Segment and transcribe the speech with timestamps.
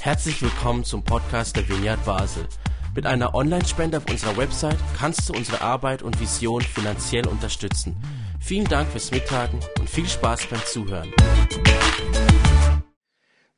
[0.00, 2.46] Herzlich willkommen zum Podcast der Vineyard Basel.
[2.94, 7.96] Mit einer Online-Spende auf unserer Website kannst du unsere Arbeit und Vision finanziell unterstützen.
[8.40, 11.12] Vielen Dank fürs Mittagen und viel Spaß beim Zuhören.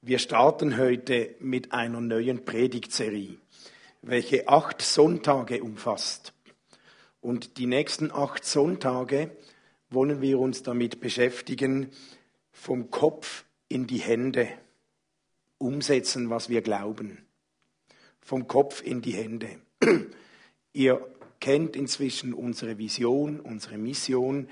[0.00, 3.36] Wir starten heute mit einer neuen Predigtserie,
[4.00, 6.32] welche acht Sonntage umfasst.
[7.20, 9.30] Und die nächsten acht Sonntage
[9.90, 11.90] wollen wir uns damit beschäftigen,
[12.50, 14.48] vom Kopf in die Hände
[15.58, 17.18] umsetzen, was wir glauben.
[18.20, 19.48] Vom Kopf in die Hände.
[20.72, 21.06] Ihr
[21.40, 24.48] kennt inzwischen unsere Vision, unsere Mission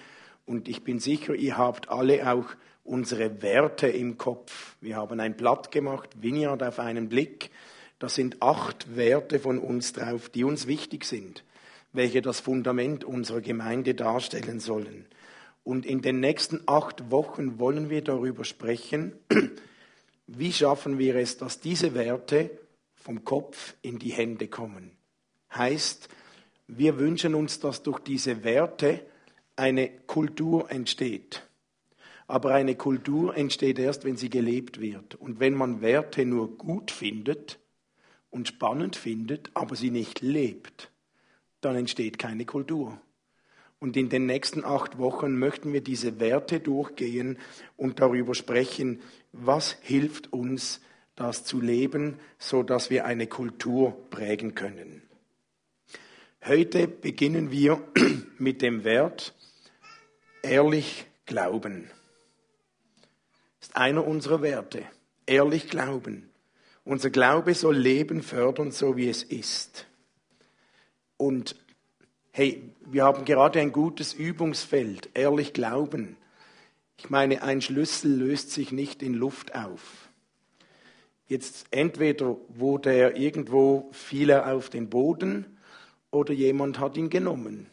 [0.47, 2.47] und ich bin sicher, ihr habt alle auch
[2.85, 4.77] unsere Werte im Kopf.
[4.81, 7.51] Wir haben ein Blatt gemacht, Vineyard auf einen Blick.
[7.99, 11.43] Da sind acht Werte von uns drauf, die uns wichtig sind,
[11.93, 15.07] welche das Fundament unserer Gemeinde darstellen sollen.
[15.65, 19.15] Und in den nächsten acht Wochen wollen wir darüber sprechen,
[20.27, 22.51] wie schaffen wir es, dass diese Werte
[22.95, 24.91] vom Kopf in die Hände kommen.
[25.55, 26.09] Heißt,
[26.67, 29.07] wir wünschen uns, dass durch diese Werte
[29.55, 31.47] eine Kultur entsteht.
[32.27, 35.15] Aber eine Kultur entsteht erst, wenn sie gelebt wird.
[35.15, 37.61] Und wenn man Werte nur gut findet
[38.31, 40.91] und spannend findet, aber sie nicht lebt,
[41.61, 43.01] dann entsteht keine Kultur.
[43.79, 47.39] Und in den nächsten acht Wochen möchten wir diese Werte durchgehen
[47.77, 49.01] und darüber sprechen,
[49.33, 50.81] was hilft uns,
[51.15, 55.03] das zu leben, so dass wir eine Kultur prägen können.
[56.45, 57.83] Heute beginnen wir
[58.39, 59.35] mit dem Wert
[60.43, 61.91] ehrlich glauben.
[63.59, 64.85] Das ist einer unserer Werte.
[65.27, 66.31] Ehrlich glauben.
[66.85, 69.87] Unser Glaube soll Leben fördern, so wie es ist.
[71.17, 71.57] Und
[72.37, 75.09] hey, wir haben gerade ein gutes Übungsfeld.
[75.15, 76.19] Ehrlich glauben.
[76.99, 80.11] Ich meine, ein Schlüssel löst sich nicht in Luft auf.
[81.29, 85.47] Jetzt entweder wurde er irgendwo fiel er auf den Boden
[86.11, 87.71] oder jemand hat ihn genommen.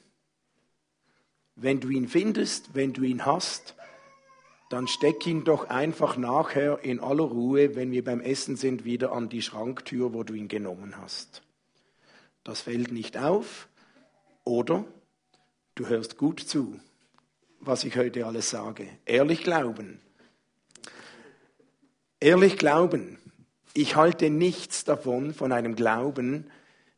[1.58, 3.76] Wenn du ihn findest, wenn du ihn hast,
[4.70, 9.12] dann steck ihn doch einfach nachher in aller Ruhe, wenn wir beim Essen sind, wieder
[9.12, 11.44] an die Schranktür, wo du ihn genommen hast.
[12.46, 13.68] Das fällt nicht auf.
[14.44, 14.86] Oder
[15.76, 16.80] du hörst gut zu,
[17.60, 18.88] was ich heute alles sage.
[19.06, 20.00] Ehrlich glauben.
[22.20, 23.20] Ehrlich glauben.
[23.74, 26.50] Ich halte nichts davon, von einem Glauben,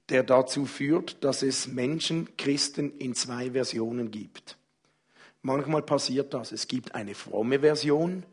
[0.10, 4.58] der dazu führt, dass es Menschen, Christen in zwei Versionen gibt.
[5.42, 6.52] Manchmal passiert das.
[6.52, 8.24] Es gibt eine fromme Version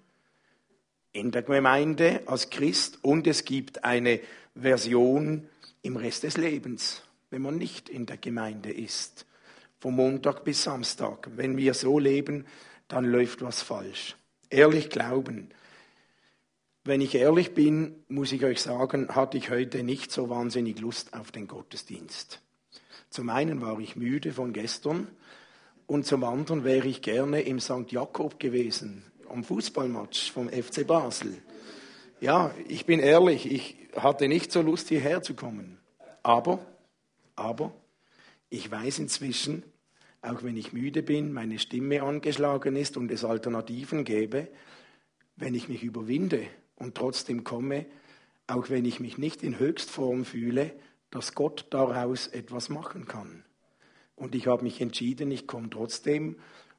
[1.13, 4.21] in der Gemeinde als Christ und es gibt eine
[4.55, 5.49] Version
[5.83, 9.25] im Rest des Lebens, wenn man nicht in der Gemeinde ist.
[9.81, 11.31] Vom Montag bis Samstag.
[11.35, 12.45] Wenn wir so leben,
[12.89, 14.17] dann läuft was falsch.
[14.51, 15.49] Ehrlich glauben.
[16.85, 21.15] Wenn ich ehrlich bin, muss ich euch sagen, hatte ich heute nicht so wahnsinnig Lust
[21.15, 22.43] auf den Gottesdienst.
[23.09, 25.09] Zum einen war ich müde von gestern
[25.87, 27.91] und zum anderen wäre ich gerne im St.
[27.91, 31.39] Jakob gewesen, am Fußballmatch vom FC Basel.
[32.21, 35.79] Ja, ich bin ehrlich, ich hatte nicht so Lust hierher zu kommen.
[36.23, 36.59] Aber,
[37.37, 37.73] aber,
[38.51, 39.63] ich weiß inzwischen,
[40.21, 44.49] auch wenn ich müde bin, meine Stimme angeschlagen ist und es Alternativen gäbe,
[45.37, 47.87] wenn ich mich überwinde und trotzdem komme,
[48.47, 50.73] auch wenn ich mich nicht in Höchstform fühle,
[51.11, 53.45] dass Gott daraus etwas machen kann.
[54.15, 56.37] Und ich habe mich entschieden, ich komme trotzdem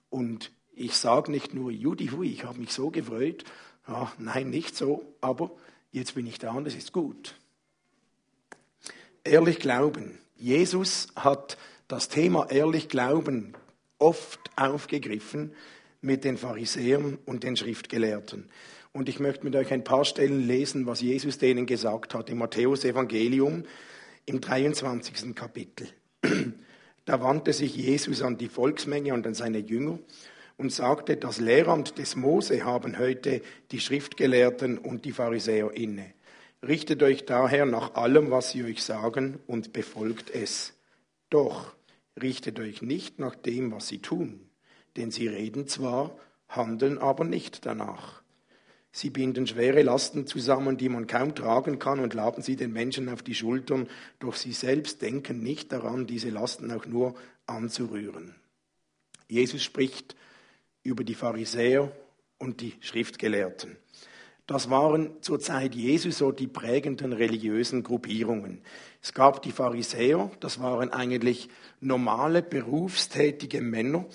[0.09, 3.43] und ich sage nicht nur, Judy, hui, ich habe mich so gefreut.
[3.87, 5.51] Ja, nein, nicht so, aber
[5.91, 7.35] jetzt bin ich da und es ist gut.
[9.23, 10.17] Ehrlich glauben.
[10.43, 13.53] Jesus hat das Thema ehrlich glauben
[13.97, 15.53] oft aufgegriffen
[16.01, 18.49] mit den Pharisäern und den Schriftgelehrten.
[18.91, 22.39] Und ich möchte mit euch ein paar Stellen lesen, was Jesus denen gesagt hat im
[22.39, 23.63] Matthäus Evangelium
[24.25, 25.33] im 23.
[25.33, 25.87] Kapitel.
[27.05, 29.97] Da wandte sich Jesus an die Volksmenge und an seine Jünger
[30.57, 36.13] und sagte, das Lehramt des Mose haben heute die Schriftgelehrten und die Pharisäer inne.
[36.65, 40.73] Richtet euch daher nach allem, was sie euch sagen, und befolgt es.
[41.29, 41.75] Doch
[42.21, 44.49] richtet euch nicht nach dem, was sie tun,
[44.95, 46.17] denn sie reden zwar,
[46.47, 48.23] handeln aber nicht danach.
[48.93, 53.09] Sie binden schwere Lasten zusammen, die man kaum tragen kann, und laden sie den Menschen
[53.09, 53.89] auf die Schultern,
[54.19, 57.15] doch sie selbst denken nicht daran, diese Lasten auch nur
[57.45, 58.35] anzurühren.
[59.27, 60.15] Jesus spricht
[60.83, 61.91] über die Pharisäer
[62.37, 63.75] und die Schriftgelehrten.
[64.45, 68.61] Das waren zur Zeit Jesu so die prägenden religiösen Gruppierungen.
[69.01, 71.49] Es gab die Pharisäer, das waren eigentlich
[71.79, 74.05] normale berufstätige Männer,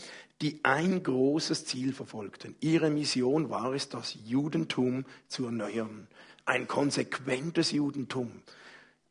[0.43, 2.55] die ein großes Ziel verfolgten.
[2.61, 6.09] Ihre Mission war es, das Judentum zu erneuern.
[6.49, 8.43] ein konsequentes Judentum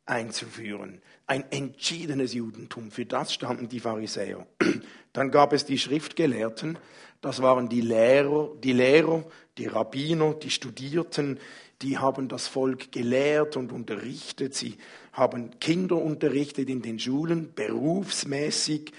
[0.06, 1.00] einzuführen.
[1.26, 2.90] Ein entschiedenes Judentum.
[2.90, 4.46] Für das standen die Pharisäer.
[5.12, 6.78] Dann gab es die Schriftgelehrten.
[7.20, 9.24] Das waren die Lehrer, die Lehrer,
[9.56, 11.38] die Rabbiner, die Studierten,
[11.82, 14.54] die haben das Volk gelehrt und unterrichtet.
[14.54, 14.78] Sie
[15.12, 18.92] haben Kinder unterrichtet in den Schulen, berufsmäßig.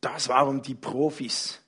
[0.00, 1.60] Das waren die Profis.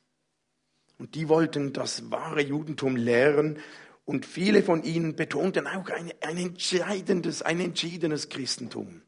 [0.98, 3.58] Und die wollten das wahre Judentum lehren.
[4.04, 9.02] Und viele von ihnen betonten auch ein, ein entscheidendes, ein entschiedenes Christentum.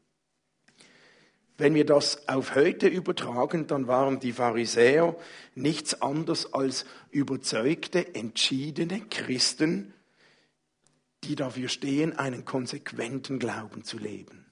[1.61, 5.15] Wenn wir das auf heute übertragen, dann waren die Pharisäer
[5.53, 9.93] nichts anderes als überzeugte, entschiedene Christen,
[11.23, 14.47] die dafür stehen, einen konsequenten Glauben zu leben.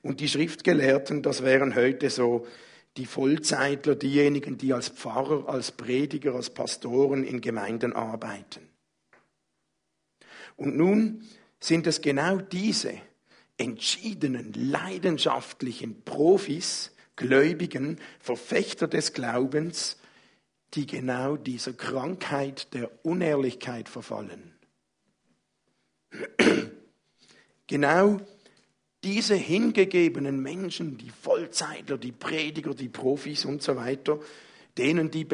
[0.00, 2.46] Und die Schriftgelehrten, das wären heute so
[2.96, 8.68] die Vollzeitler, diejenigen, die als Pfarrer, als Prediger, als Pastoren in Gemeinden arbeiten.
[10.54, 11.24] Und nun
[11.58, 13.00] sind es genau diese
[13.58, 19.98] entschiedenen, leidenschaftlichen Profis, Gläubigen, Verfechter des Glaubens,
[20.74, 24.54] die genau dieser Krankheit der Unehrlichkeit verfallen.
[27.70, 28.18] Genau
[29.04, 34.18] diese hingegebenen Menschen, die Vollzeitler, die Prediger, die Profis und so weiter,
[34.78, 35.26] denen, die,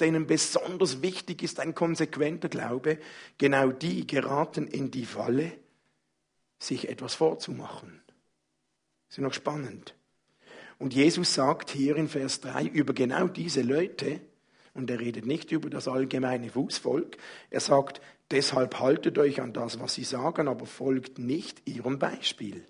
[0.00, 2.98] denen besonders wichtig ist ein konsequenter Glaube,
[3.38, 5.52] genau die geraten in die Falle,
[6.60, 8.00] sich etwas vorzumachen.
[9.08, 9.96] Das ist noch spannend.
[10.78, 14.20] Und Jesus sagt hier in Vers 3 über genau diese Leute,
[14.72, 17.16] und er redet nicht über das allgemeine Fußvolk,
[17.50, 22.64] er sagt, deshalb haltet euch an das, was sie sagen, aber folgt nicht ihrem Beispiel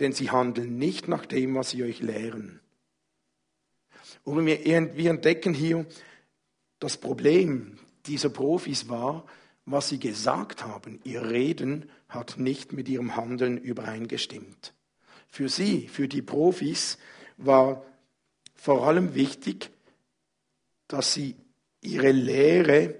[0.00, 2.60] denn sie handeln nicht nach dem, was sie euch lehren.
[4.24, 5.86] Und wir, wir entdecken hier,
[6.78, 9.26] das Problem dieser Profis war,
[9.66, 11.00] was sie gesagt haben.
[11.04, 14.74] Ihr Reden hat nicht mit ihrem Handeln übereingestimmt.
[15.28, 16.98] Für sie, für die Profis,
[17.38, 17.84] war
[18.54, 19.70] vor allem wichtig,
[20.86, 21.36] dass sie
[21.80, 22.94] ihre Lehre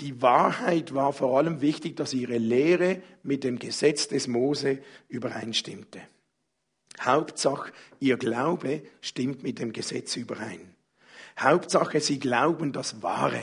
[0.00, 6.00] die Wahrheit war vor allem wichtig, dass ihre Lehre mit dem Gesetz des Mose übereinstimmte.
[7.00, 10.74] Hauptsache, ihr Glaube stimmt mit dem Gesetz überein.
[11.38, 13.40] Hauptsache, sie glauben das Wahre,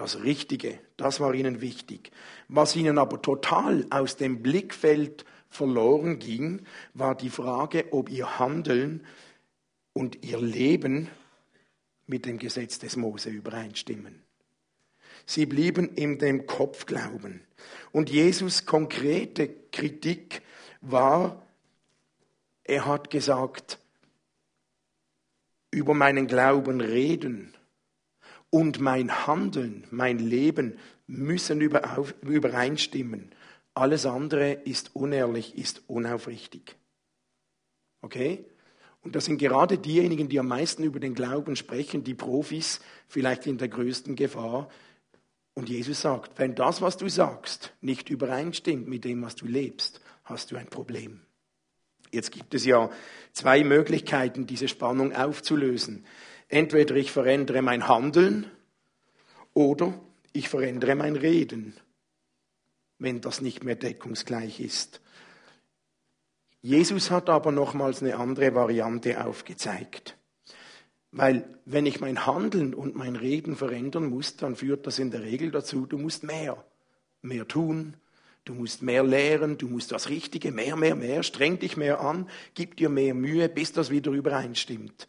[0.00, 2.10] das Richtige, das war ihnen wichtig.
[2.48, 6.62] Was ihnen aber total aus dem Blickfeld verloren ging,
[6.94, 9.04] war die Frage, ob ihr Handeln
[9.92, 11.10] und ihr Leben
[12.06, 14.22] mit dem Gesetz des Mose übereinstimmen.
[15.26, 17.42] Sie blieben in dem Kopfglauben.
[17.92, 20.40] Und Jesus konkrete Kritik
[20.80, 21.46] war,
[22.64, 23.78] er hat gesagt,
[25.70, 27.54] über meinen Glauben reden
[28.50, 33.30] und mein Handeln, mein Leben müssen übereinstimmen.
[33.74, 36.76] Alles andere ist unehrlich, ist unaufrichtig.
[38.02, 38.44] Okay?
[39.02, 43.46] Und das sind gerade diejenigen, die am meisten über den Glauben sprechen, die Profis, vielleicht
[43.46, 44.68] in der größten Gefahr,
[45.54, 50.00] und Jesus sagt, wenn das, was du sagst, nicht übereinstimmt mit dem, was du lebst,
[50.24, 51.20] hast du ein Problem.
[52.12, 52.90] Jetzt gibt es ja
[53.32, 56.06] zwei Möglichkeiten, diese Spannung aufzulösen.
[56.50, 58.50] Entweder ich verändere mein Handeln
[59.54, 59.94] oder
[60.32, 61.74] ich verändere mein Reden,
[62.98, 65.00] wenn das nicht mehr deckungsgleich ist.
[66.60, 70.16] Jesus hat aber nochmals eine andere Variante aufgezeigt.
[71.12, 75.22] Weil wenn ich mein Handeln und mein Reden verändern muss, dann führt das in der
[75.22, 76.64] Regel dazu, du musst mehr,
[77.22, 77.94] mehr tun,
[78.44, 82.28] du musst mehr lehren, du musst das Richtige, mehr, mehr, mehr, streng dich mehr an,
[82.54, 85.08] gib dir mehr Mühe, bis das wieder übereinstimmt.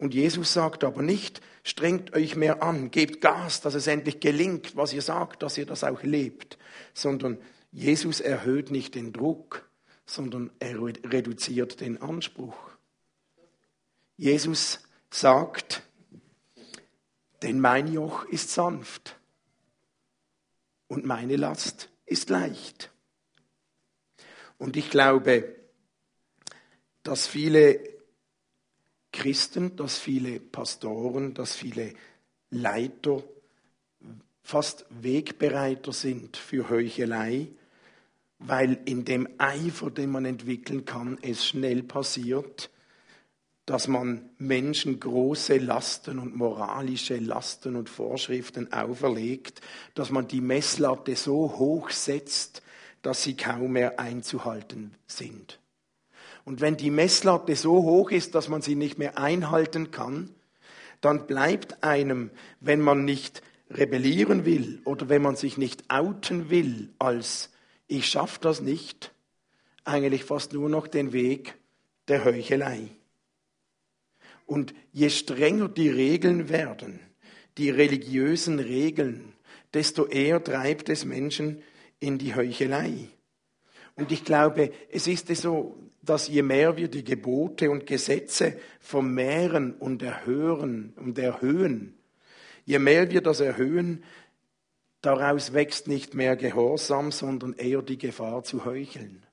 [0.00, 4.74] Und Jesus sagt aber nicht, strengt euch mehr an, gebt Gas, dass es endlich gelingt,
[4.74, 6.56] was ihr sagt, dass ihr das auch lebt,
[6.94, 7.36] sondern
[7.70, 9.68] Jesus erhöht nicht den Druck,
[10.06, 12.56] sondern er reduziert den Anspruch.
[14.16, 14.80] Jesus
[15.10, 15.82] sagt,
[17.42, 19.20] denn mein Joch ist sanft
[20.88, 22.90] und meine Last ist leicht.
[24.56, 25.56] Und ich glaube,
[27.02, 27.89] dass viele
[29.20, 31.92] Christen, dass viele Pastoren, dass viele
[32.48, 33.22] Leiter
[34.42, 37.48] fast Wegbereiter sind für Heuchelei,
[38.38, 42.70] weil in dem Eifer, den man entwickeln kann, es schnell passiert,
[43.66, 49.60] dass man Menschen große Lasten und moralische Lasten und Vorschriften auferlegt,
[49.94, 52.62] dass man die Messlatte so hoch setzt,
[53.02, 55.60] dass sie kaum mehr einzuhalten sind.
[56.50, 60.30] Und wenn die Messlatte so hoch ist, dass man sie nicht mehr einhalten kann,
[61.00, 63.40] dann bleibt einem, wenn man nicht
[63.70, 67.50] rebellieren will oder wenn man sich nicht outen will als
[67.86, 69.14] ich schaffe das nicht,
[69.84, 71.54] eigentlich fast nur noch den Weg
[72.08, 72.88] der Heuchelei.
[74.44, 76.98] Und je strenger die Regeln werden,
[77.58, 79.34] die religiösen Regeln,
[79.72, 81.62] desto eher treibt es Menschen
[82.00, 83.08] in die Heuchelei.
[83.94, 85.78] Und ich glaube, es ist so,
[86.10, 91.94] dass je mehr wir die Gebote und Gesetze vermehren und erhöhen und erhöhen,
[92.64, 94.02] je mehr wir das erhöhen,
[95.02, 99.24] daraus wächst nicht mehr Gehorsam, sondern eher die Gefahr zu heucheln.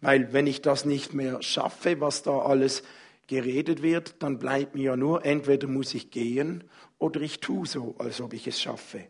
[0.00, 2.82] Weil wenn ich das nicht mehr schaffe, was da alles
[3.28, 6.64] geredet wird, dann bleibt mir ja nur, entweder muss ich gehen
[6.98, 9.04] oder ich tue so, als ob ich es schaffe.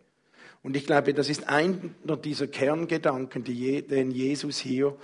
[0.62, 1.78] Und ich glaube, das ist einer
[2.22, 4.94] dieser Kerngedanken, den Jesus hier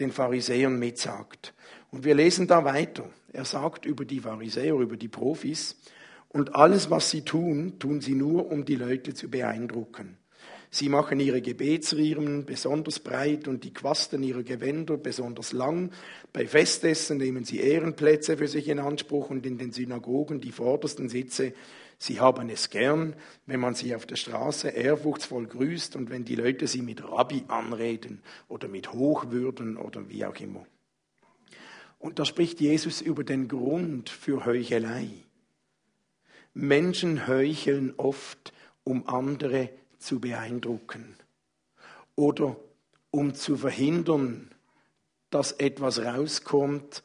[0.00, 1.54] den Pharisäern mitsagt.
[1.90, 3.08] Und wir lesen da weiter.
[3.32, 5.76] Er sagt über die Pharisäer, über die Profis,
[6.28, 10.18] und alles, was sie tun, tun sie nur, um die Leute zu beeindrucken.
[10.68, 15.92] Sie machen ihre Gebetsriemen besonders breit und die Quasten ihrer Gewänder besonders lang.
[16.32, 21.08] Bei Festessen nehmen sie Ehrenplätze für sich in Anspruch und in den Synagogen die vordersten
[21.08, 21.52] Sitze.
[22.04, 26.34] Sie haben es gern, wenn man sie auf der Straße ehrfurchtsvoll grüßt und wenn die
[26.34, 30.66] Leute sie mit Rabbi anreden oder mit Hochwürden oder wie auch immer.
[31.98, 35.08] Und da spricht Jesus über den Grund für Heuchelei.
[36.52, 38.52] Menschen heucheln oft,
[38.84, 41.16] um andere zu beeindrucken
[42.16, 42.54] oder
[43.10, 44.50] um zu verhindern,
[45.30, 47.02] dass etwas rauskommt,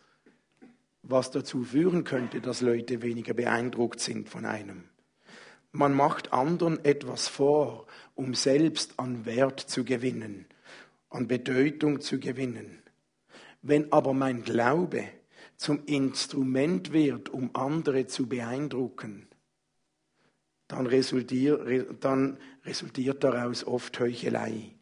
[1.03, 4.88] was dazu führen könnte, dass Leute weniger beeindruckt sind von einem.
[5.71, 7.85] Man macht anderen etwas vor,
[8.15, 10.45] um selbst an Wert zu gewinnen,
[11.09, 12.81] an Bedeutung zu gewinnen.
[13.61, 15.03] Wenn aber mein Glaube
[15.57, 19.27] zum Instrument wird, um andere zu beeindrucken,
[20.67, 24.75] dann resultiert, dann resultiert daraus oft Heuchelei.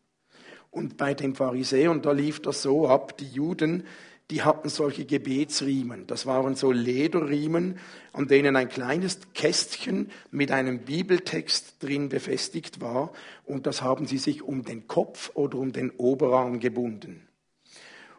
[0.70, 3.84] Und bei den Pharisäern, da lief das so ab, die Juden,
[4.29, 6.05] die hatten solche Gebetsriemen.
[6.05, 7.79] Das waren so Lederriemen,
[8.12, 13.13] an denen ein kleines Kästchen mit einem Bibeltext drin befestigt war.
[13.46, 17.27] Und das haben sie sich um den Kopf oder um den Oberarm gebunden.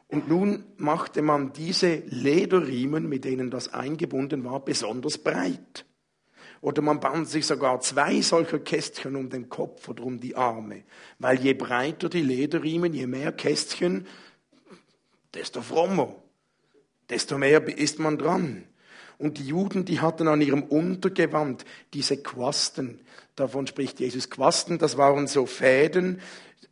[0.06, 5.84] Und nun machte man diese Lederriemen, mit denen das eingebunden war, besonders breit.
[6.62, 10.84] Oder man band sich sogar zwei solcher Kästchen um den Kopf oder um die Arme.
[11.18, 14.06] Weil je breiter die Lederriemen, je mehr Kästchen,
[15.38, 16.14] desto frommer,
[17.08, 18.64] desto mehr ist man dran.
[19.18, 21.64] Und die Juden, die hatten an ihrem Untergewand
[21.94, 23.00] diese Quasten.
[23.34, 24.30] Davon spricht Jesus.
[24.30, 26.20] Quasten, das waren so Fäden,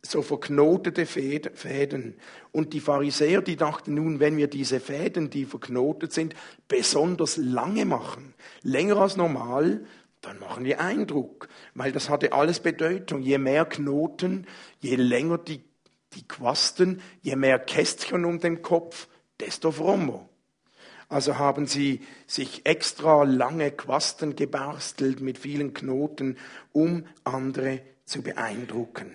[0.01, 2.15] so verknotete Fäden.
[2.51, 6.35] Und die Pharisäer, die dachten nun, wenn wir diese Fäden, die verknotet sind,
[6.67, 8.33] besonders lange machen,
[8.63, 9.85] länger als normal,
[10.21, 13.21] dann machen wir Eindruck, weil das hatte alles Bedeutung.
[13.21, 14.45] Je mehr Knoten,
[14.79, 15.61] je länger die,
[16.13, 19.07] die Quasten, je mehr Kästchen um den Kopf,
[19.39, 20.27] desto frommer.
[21.09, 26.37] Also haben sie sich extra lange Quasten gebastelt mit vielen Knoten,
[26.73, 29.11] um andere zu beeindrucken.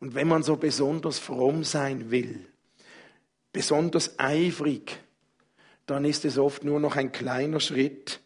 [0.00, 2.46] Und wenn man so besonders fromm sein will,
[3.52, 4.98] besonders eifrig,
[5.86, 8.20] dann ist es oft nur noch ein kleiner Schritt,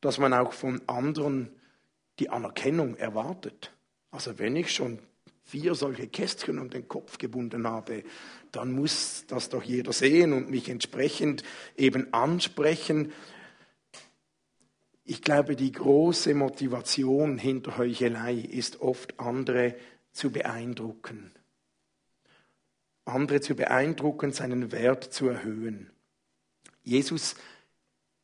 [0.00, 1.50] dass man auch von anderen
[2.18, 3.72] die Anerkennung erwartet.
[4.10, 4.98] Also wenn ich schon
[5.44, 8.02] vier solche Kästchen um den Kopf gebunden habe,
[8.50, 11.42] dann muss das doch jeder sehen und mich entsprechend
[11.76, 13.12] eben ansprechen.
[15.04, 19.76] Ich glaube, die große Motivation hinter Heuchelei ist oft andere
[20.12, 21.32] zu beeindrucken.
[23.04, 25.90] Andere zu beeindrucken, seinen Wert zu erhöhen.
[26.82, 27.34] Jesus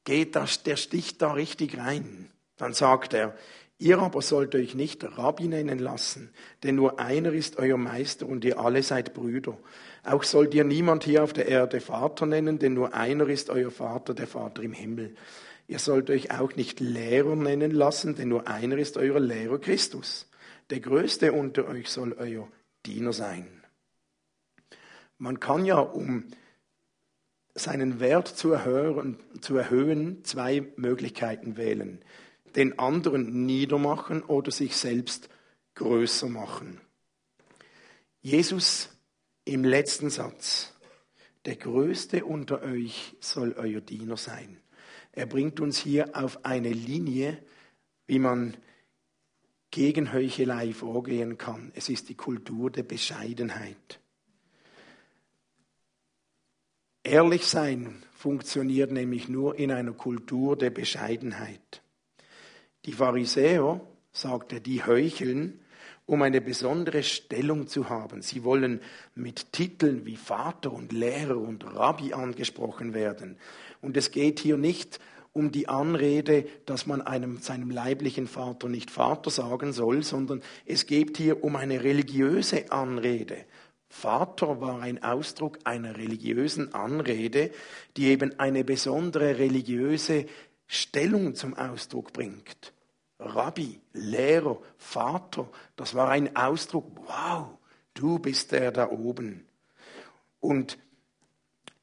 [0.04, 2.30] geht das, der sticht da richtig rein.
[2.56, 3.36] Dann sagt er,
[3.80, 6.30] ihr aber sollt euch nicht Rabbi nennen lassen,
[6.62, 9.58] denn nur einer ist euer Meister und ihr alle seid Brüder.
[10.04, 13.70] Auch sollt ihr niemand hier auf der Erde Vater nennen, denn nur einer ist euer
[13.70, 15.16] Vater, der Vater im Himmel.
[15.66, 20.28] Ihr sollt euch auch nicht Lehrer nennen lassen, denn nur einer ist euer Lehrer Christus.
[20.70, 22.48] Der Größte unter euch soll euer
[22.86, 23.46] Diener sein.
[25.18, 26.24] Man kann ja, um
[27.54, 32.00] seinen Wert zu erhöhen, zu erhöhen, zwei Möglichkeiten wählen.
[32.56, 35.28] Den anderen niedermachen oder sich selbst
[35.74, 36.80] größer machen.
[38.20, 38.90] Jesus
[39.44, 40.74] im letzten Satz,
[41.46, 44.60] der Größte unter euch soll euer Diener sein.
[45.12, 47.42] Er bringt uns hier auf eine Linie,
[48.06, 48.56] wie man
[49.70, 51.72] gegen Heuchelei vorgehen kann.
[51.74, 54.00] Es ist die Kultur der Bescheidenheit.
[57.02, 61.82] Ehrlich sein funktioniert nämlich nur in einer Kultur der Bescheidenheit.
[62.86, 63.80] Die Pharisäer,
[64.12, 65.60] sagt er, die heucheln
[66.10, 68.20] um eine besondere Stellung zu haben.
[68.20, 68.80] Sie wollen
[69.14, 73.36] mit Titeln wie Vater und Lehrer und Rabbi angesprochen werden.
[73.80, 74.98] Und es geht hier nicht
[75.32, 80.86] um die Anrede, dass man einem, seinem leiblichen Vater nicht Vater sagen soll, sondern es
[80.86, 83.44] geht hier um eine religiöse Anrede.
[83.88, 87.52] Vater war ein Ausdruck einer religiösen Anrede,
[87.96, 90.26] die eben eine besondere religiöse
[90.72, 92.72] Stellung zum Ausdruck bringt.
[93.18, 97.58] Rabbi, Lehrer, Vater, das war ein Ausdruck, wow,
[97.92, 99.48] du bist der da oben.
[100.38, 100.78] Und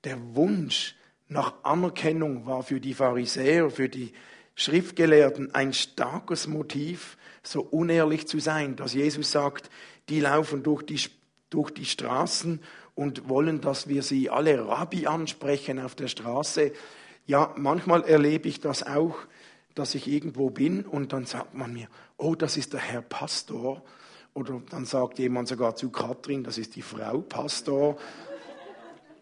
[0.06, 0.96] der Wunsch
[1.28, 4.14] nach Anerkennung war für die Pharisäer, für die
[4.56, 9.70] Schriftgelehrten ein starkes Motiv, so unehrlich zu sein, dass Jesus sagt,
[10.08, 11.02] die laufen durch die,
[11.50, 12.62] durch die Straßen
[12.96, 16.72] und wollen, dass wir sie alle Rabbi ansprechen auf der Straße.
[17.28, 19.18] Ja, manchmal erlebe ich das auch,
[19.76, 23.84] dass ich irgendwo bin und dann sagt man mir, oh, das ist der Herr Pastor.
[24.34, 27.98] Oder dann sagt jemand sogar zu Katrin, das ist die Frau Pastor.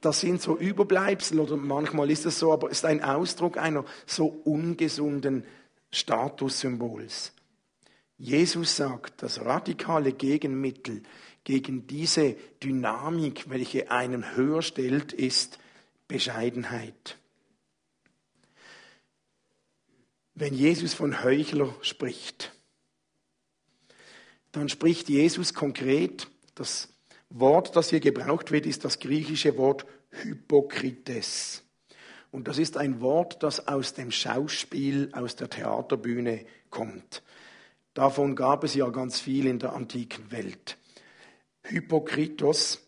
[0.01, 3.83] Das sind so Überbleibsel oder manchmal ist es so, aber es ist ein Ausdruck einer
[4.05, 5.43] so ungesunden
[5.89, 7.33] Statussymbols.
[8.19, 11.01] Jesus sagt, das radikale Gegenmittel
[11.43, 15.57] gegen diese Dynamik, welche einen höher stellt, ist
[16.07, 17.17] Bescheidenheit.
[20.38, 22.51] Wenn Jesus von Heuchler spricht,
[24.51, 26.89] dann spricht Jesus konkret, das
[27.30, 31.63] Wort, das hier gebraucht wird, ist das griechische Wort Hypokrites.
[32.32, 37.24] Und das ist ein Wort, das aus dem Schauspiel, aus der Theaterbühne kommt.
[37.94, 40.77] Davon gab es ja ganz viel in der antiken Welt.
[41.63, 42.86] Hypokritos,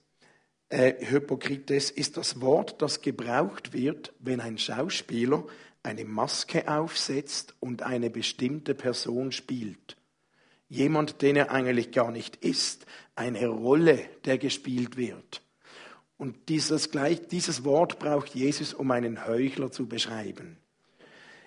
[0.67, 5.45] äh, Hypokrites ist das Wort, das gebraucht wird, wenn ein Schauspieler
[5.87, 9.95] eine Maske aufsetzt und eine bestimmte Person spielt.
[10.67, 15.41] Jemand, den er eigentlich gar nicht ist, eine Rolle, der gespielt wird.
[16.17, 20.57] Und dieses, gleich, dieses Wort braucht Jesus, um einen Heuchler zu beschreiben.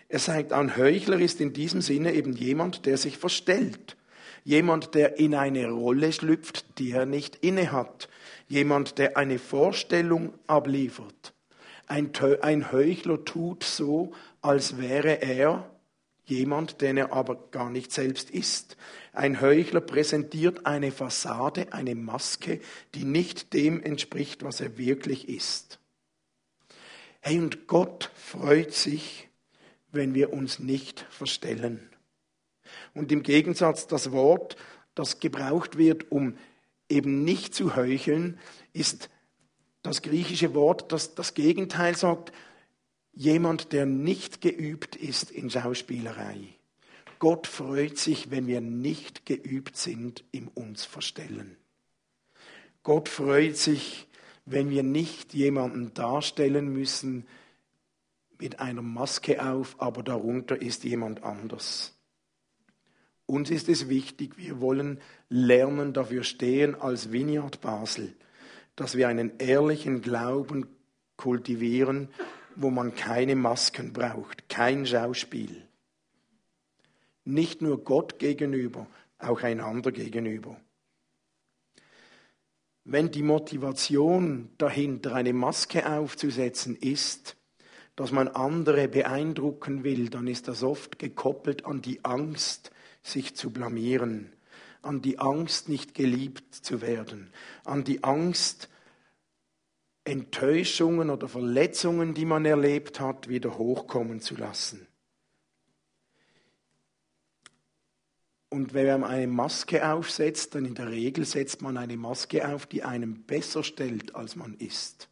[0.09, 3.97] Er sagt, ein Heuchler ist in diesem Sinne eben jemand, der sich verstellt.
[4.43, 8.09] Jemand, der in eine Rolle schlüpft, die er nicht innehat.
[8.49, 11.35] Jemand, der eine Vorstellung abliefert.
[11.91, 15.71] Ein, ein Heuchler tut so, als wäre er
[16.25, 18.77] jemand, den er aber gar nicht selbst ist.
[19.13, 22.61] Ein Heuchler präsentiert eine Fassade, eine Maske,
[22.95, 25.81] die nicht dem entspricht, was er wirklich ist.
[27.21, 29.29] Hey, und Gott freut sich,
[29.93, 31.91] wenn wir uns nicht verstellen.
[32.95, 34.57] Und im Gegensatz das Wort,
[34.95, 36.39] das gebraucht wird, um
[36.89, 38.39] eben nicht zu heucheln,
[38.73, 39.11] ist
[39.83, 42.33] das griechische Wort, das das Gegenteil sagt,
[43.13, 46.37] jemand, der nicht geübt ist in Schauspielerei.
[47.19, 51.57] Gott freut sich, wenn wir nicht geübt sind im uns verstellen.
[52.83, 54.09] Gott freut sich,
[54.47, 57.27] wenn wir nicht jemanden darstellen müssen
[58.39, 61.95] mit einer Maske auf, aber darunter ist jemand anders.
[63.27, 68.15] Uns ist es wichtig, wir wollen lernen, dafür stehen als Vineyard Basel
[68.81, 70.67] dass wir einen ehrlichen Glauben
[71.19, 72.09] kultivieren,
[72.61, 75.63] wo man keine Masken braucht, kein Schauspiel.
[77.25, 78.87] Nicht nur Gott gegenüber,
[79.19, 80.61] auch einander gegenüber.
[82.85, 87.37] Wenn die Motivation dahinter, eine Maske aufzusetzen, ist,
[87.97, 93.51] dass man andere beeindrucken will, dann ist das oft gekoppelt an die Angst, sich zu
[93.51, 94.33] blamieren,
[94.83, 97.31] an die Angst, nicht geliebt zu werden,
[97.65, 98.69] an die Angst,
[100.05, 104.87] Enttäuschungen oder Verletzungen, die man erlebt hat, wieder hochkommen zu lassen.
[108.49, 112.67] Und wenn man eine Maske aufsetzt, dann in der Regel setzt man eine Maske auf,
[112.67, 115.09] die einem besser stellt, als man ist.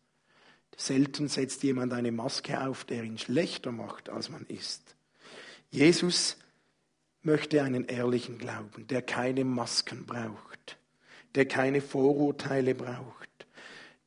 [0.77, 4.97] Selten setzt jemand eine Maske auf, der ihn schlechter macht, als man ist.
[5.71, 6.37] Jesus
[7.23, 10.79] möchte einen ehrlichen Glauben, der keine Masken braucht,
[11.35, 13.28] der keine Vorurteile braucht,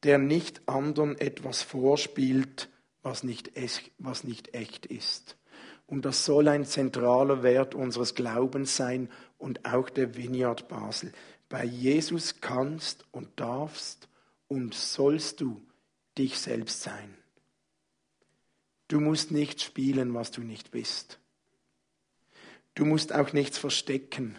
[0.03, 2.69] der nicht anderen etwas vorspielt,
[3.03, 3.51] was nicht,
[3.97, 5.37] was nicht echt ist.
[5.87, 11.11] Und das soll ein zentraler Wert unseres Glaubens sein und auch der Vineyard Basel.
[11.49, 14.07] Bei Jesus kannst und darfst
[14.47, 15.61] und sollst du
[16.17, 17.17] dich selbst sein.
[18.87, 21.19] Du musst nicht spielen, was du nicht bist.
[22.73, 24.37] Du musst auch nichts verstecken.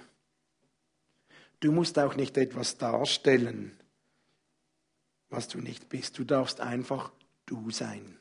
[1.61, 3.77] Du musst auch nicht etwas darstellen,
[5.33, 6.19] was du nicht bist.
[6.19, 7.11] Du darfst einfach
[7.47, 8.19] du sein.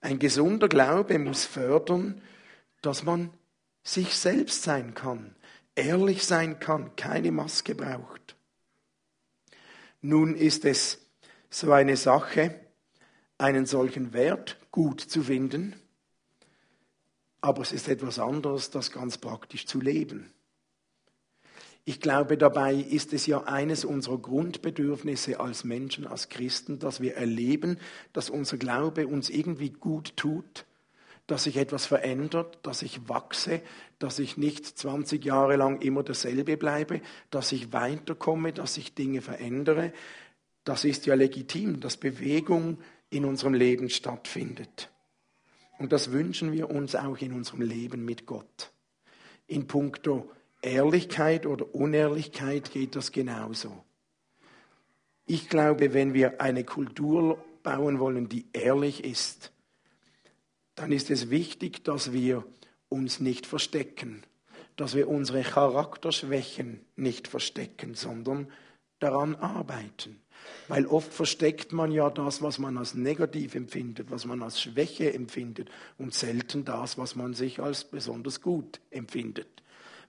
[0.00, 2.20] Ein gesunder Glaube muss fördern,
[2.82, 3.30] dass man
[3.82, 5.34] sich selbst sein kann,
[5.74, 8.36] ehrlich sein kann, keine Maske braucht.
[10.02, 10.98] Nun ist es
[11.50, 12.60] so eine Sache,
[13.38, 15.74] einen solchen Wert gut zu finden,
[17.40, 20.32] aber es ist etwas anderes, das ganz praktisch zu leben.
[21.88, 27.14] Ich glaube, dabei ist es ja eines unserer Grundbedürfnisse als Menschen, als Christen, dass wir
[27.14, 27.78] erleben,
[28.12, 30.66] dass unser Glaube uns irgendwie gut tut,
[31.28, 33.62] dass sich etwas verändert, dass ich wachse,
[34.00, 39.22] dass ich nicht 20 Jahre lang immer dasselbe bleibe, dass ich weiterkomme, dass ich Dinge
[39.22, 39.92] verändere.
[40.64, 42.78] Das ist ja legitim, dass Bewegung
[43.10, 44.90] in unserem Leben stattfindet.
[45.78, 48.72] Und das wünschen wir uns auch in unserem Leben mit Gott.
[49.46, 50.32] In puncto
[50.66, 53.84] Ehrlichkeit oder Unehrlichkeit geht das genauso.
[55.26, 59.52] Ich glaube, wenn wir eine Kultur bauen wollen, die ehrlich ist,
[60.74, 62.44] dann ist es wichtig, dass wir
[62.88, 64.24] uns nicht verstecken,
[64.76, 68.48] dass wir unsere Charakterschwächen nicht verstecken, sondern
[68.98, 70.20] daran arbeiten.
[70.68, 75.12] Weil oft versteckt man ja das, was man als negativ empfindet, was man als Schwäche
[75.12, 79.62] empfindet und selten das, was man sich als besonders gut empfindet.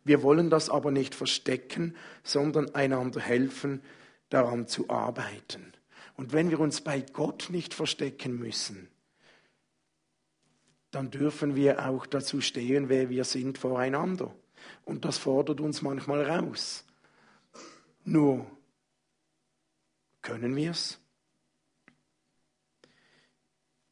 [0.08, 1.93] Wir wollen das aber nicht verstecken,
[2.24, 3.82] sondern einander helfen,
[4.30, 5.74] daran zu arbeiten.
[6.15, 8.88] Und wenn wir uns bei Gott nicht verstecken müssen,
[10.91, 14.34] dann dürfen wir auch dazu stehen, wer wir sind voreinander.
[14.86, 16.86] Und das fordert uns manchmal raus.
[18.06, 18.50] Nur
[20.22, 21.00] können wir es?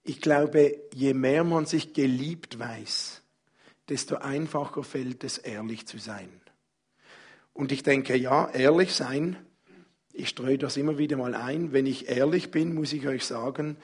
[0.04, 3.22] Ich glaube, je mehr man sich geliebt weiß,
[3.90, 6.30] desto einfacher fällt es, ehrlich zu sein.
[7.54, 9.38] Und ich denke, ja, ehrlich sein,
[10.12, 11.72] ich streue das immer wieder mal ein.
[11.74, 13.78] Wenn ich ehrlich bin, muss ich euch sagen,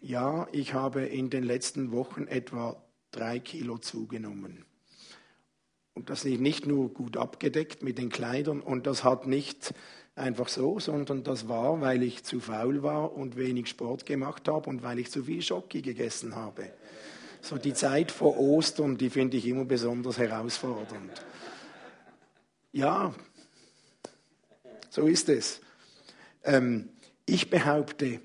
[0.00, 4.64] ja, ich habe in den letzten Wochen etwa drei Kilo zugenommen.
[5.94, 9.72] Und das ist nicht nur gut abgedeckt mit den Kleidern und das hat nicht
[10.16, 14.68] einfach so, sondern das war, weil ich zu faul war und wenig Sport gemacht habe
[14.68, 16.70] und weil ich zu viel Schocki gegessen habe.
[17.44, 21.22] So die Zeit vor Ostern, die finde ich immer besonders herausfordernd.
[22.72, 23.14] Ja,
[24.88, 25.60] so ist es.
[26.42, 26.88] Ähm,
[27.26, 28.22] ich behaupte,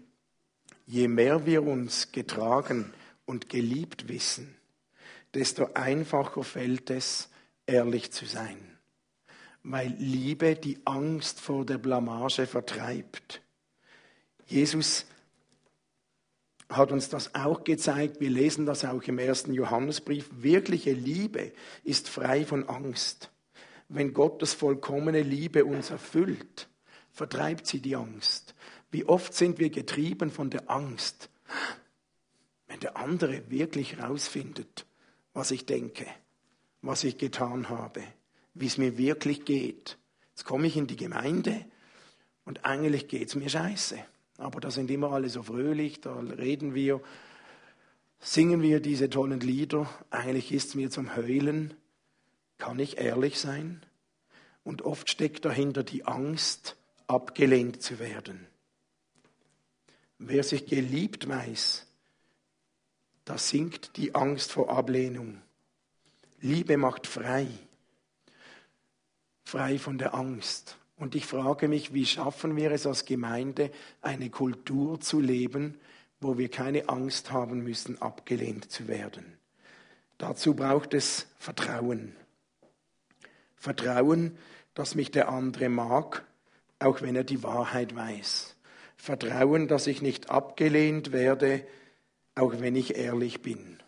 [0.85, 2.93] je mehr wir uns getragen
[3.25, 4.55] und geliebt wissen,
[5.33, 7.27] desto einfacher fällt es,
[7.65, 8.77] ehrlich zu sein.
[9.63, 13.41] Weil Liebe die Angst vor der Blamage vertreibt.
[14.45, 15.05] Jesus
[16.69, 18.19] hat uns das auch gezeigt.
[18.19, 20.29] Wir lesen das auch im ersten Johannesbrief.
[20.31, 21.51] Wirkliche Liebe
[21.83, 23.31] ist frei von Angst.
[23.87, 26.69] Wenn Gottes vollkommene Liebe uns erfüllt,
[27.11, 28.53] vertreibt sie die Angst.
[28.91, 31.29] Wie oft sind wir getrieben von der Angst,
[32.67, 34.85] wenn der andere wirklich herausfindet,
[35.33, 36.05] was ich denke,
[36.81, 38.03] was ich getan habe,
[38.53, 39.97] wie es mir wirklich geht.
[40.29, 41.65] Jetzt komme ich in die Gemeinde
[42.45, 43.97] und eigentlich geht es mir scheiße.
[44.39, 47.01] Aber da sind immer alle so fröhlich, da reden wir,
[48.19, 49.89] singen wir diese tollen Lieder.
[50.11, 51.73] Eigentlich ist es mir zum Heulen.
[52.57, 53.85] Kann ich ehrlich sein?
[54.63, 58.47] Und oft steckt dahinter die Angst, abgelehnt zu werden.
[60.19, 61.85] Wer sich geliebt weiß,
[63.25, 65.41] da sinkt die Angst vor Ablehnung.
[66.39, 67.47] Liebe macht frei,
[69.43, 70.78] frei von der Angst.
[70.99, 75.79] Und ich frage mich, wie schaffen wir es als Gemeinde, eine Kultur zu leben,
[76.19, 79.37] wo wir keine Angst haben müssen, abgelehnt zu werden.
[80.17, 82.13] Dazu braucht es Vertrauen.
[83.55, 84.37] Vertrauen,
[84.73, 86.25] dass mich der andere mag,
[86.79, 88.57] auch wenn er die Wahrheit weiß.
[88.97, 91.65] Vertrauen, dass ich nicht abgelehnt werde,
[92.35, 93.79] auch wenn ich ehrlich bin.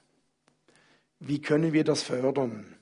[1.20, 2.78] Wie können wir das fördern?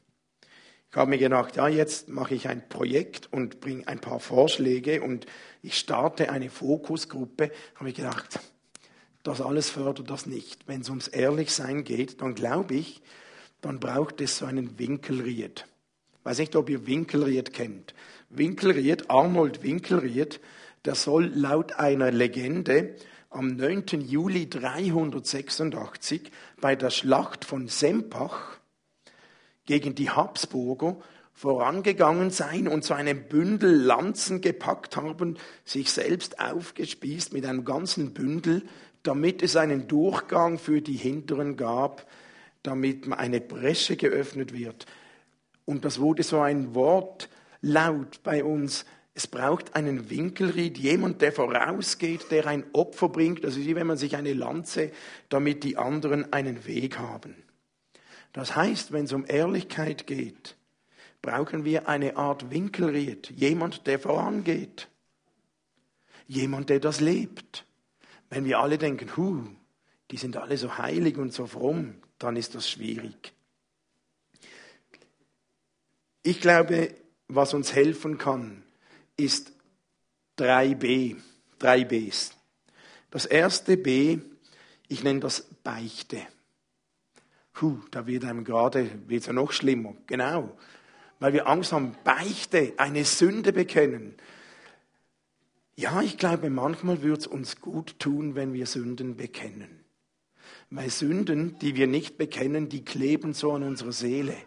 [0.91, 5.03] Ich habe mir gedacht, ja, jetzt mache ich ein Projekt und bringe ein paar Vorschläge
[5.03, 5.27] und
[5.61, 7.51] ich starte eine Fokusgruppe.
[7.75, 8.39] Habe ich gedacht,
[9.21, 10.67] das alles fördert das nicht.
[10.67, 13.03] Wenn es ums Ehrlichsein geht, dann glaube ich,
[13.61, 15.67] dann braucht es so einen Winkelried.
[16.23, 17.93] Weiß nicht, ob ihr Winkelried kennt.
[18.29, 20.39] Winkelried, Arnold Winkelried,
[20.85, 22.95] der soll laut einer Legende
[23.29, 24.01] am 9.
[24.07, 28.58] Juli 386 bei der Schlacht von Sempach
[29.69, 30.97] gegen die Habsburger
[31.31, 38.15] vorangegangen sein und so einen Bündel Lanzen gepackt haben, sich selbst aufgespießt mit einem ganzen
[38.15, 38.63] Bündel,
[39.03, 42.07] damit es einen Durchgang für die Hinteren gab,
[42.63, 44.87] damit eine Bresche geöffnet wird.
[45.65, 47.29] Und das wurde so ein Wort
[47.61, 48.85] laut bei uns.
[49.13, 53.43] Es braucht einen Winkelried, jemand, der vorausgeht, der ein Opfer bringt.
[53.43, 54.89] Das ist wie wenn man sich eine Lanze,
[55.29, 57.35] damit die anderen einen Weg haben.
[58.33, 60.55] Das heißt, wenn es um Ehrlichkeit geht,
[61.21, 64.87] brauchen wir eine Art Winkelried, jemand, der vorangeht,
[66.27, 67.65] jemand, der das lebt.
[68.29, 69.47] Wenn wir alle denken, hu,
[70.11, 73.33] die sind alle so heilig und so fromm, dann ist das schwierig.
[76.21, 76.95] Ich glaube,
[77.27, 78.63] was uns helfen kann,
[79.17, 79.51] ist
[80.37, 81.17] 3b,
[81.59, 82.31] 3 Bs.
[83.11, 84.19] Das erste B,
[84.87, 86.25] ich nenne das Beichte.
[87.59, 89.93] Puh, da wird einem gerade wird's ja noch schlimmer.
[90.07, 90.57] Genau.
[91.19, 94.15] Weil wir Angst haben, Beichte, eine Sünde bekennen.
[95.75, 99.83] Ja, ich glaube, manchmal wird es uns gut tun, wenn wir Sünden bekennen.
[100.69, 104.37] Weil Sünden, die wir nicht bekennen, die kleben so an unserer Seele.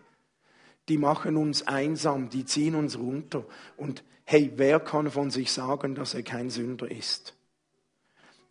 [0.88, 3.44] Die machen uns einsam, die ziehen uns runter.
[3.76, 7.36] Und hey, wer kann von sich sagen, dass er kein Sünder ist?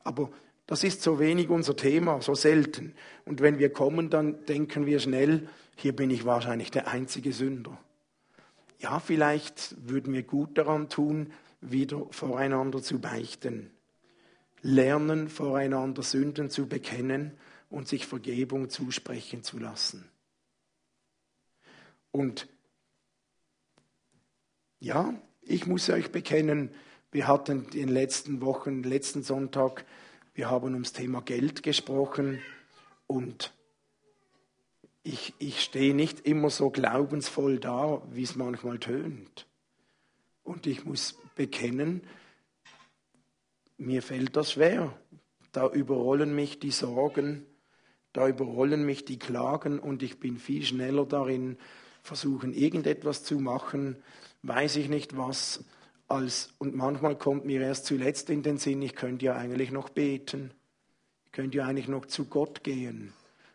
[0.03, 0.29] Aber
[0.71, 2.95] das ist so wenig unser Thema, so selten.
[3.25, 7.77] Und wenn wir kommen, dann denken wir schnell, hier bin ich wahrscheinlich der einzige Sünder.
[8.79, 13.69] Ja, vielleicht würden wir gut daran tun, wieder voreinander zu beichten.
[14.61, 17.33] Lernen, voreinander Sünden zu bekennen
[17.69, 20.09] und sich Vergebung zusprechen zu lassen.
[22.11, 22.47] Und
[24.79, 26.69] ja, ich muss euch bekennen,
[27.11, 29.83] wir hatten in den letzten Wochen, letzten Sonntag,
[30.33, 32.41] wir haben ums Thema Geld gesprochen
[33.07, 33.53] und
[35.03, 39.47] ich, ich stehe nicht immer so glaubensvoll da, wie es manchmal tönt.
[40.43, 42.01] Und ich muss bekennen,
[43.77, 44.97] mir fällt das schwer.
[45.51, 47.45] Da überrollen mich die Sorgen,
[48.13, 51.57] da überrollen mich die Klagen und ich bin viel schneller darin,
[52.03, 53.97] versuchen irgendetwas zu machen,
[54.43, 55.65] weiß ich nicht was,
[56.11, 59.89] als, und manchmal kommt mir erst zuletzt in den Sinn, ich könnte ja eigentlich noch
[59.89, 60.51] beten,
[61.25, 63.13] ich könnte ja eigentlich noch zu Gott gehen.